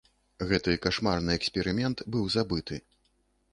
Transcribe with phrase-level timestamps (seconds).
[0.51, 2.83] Гэты кашмарны эксперымент быў забыты.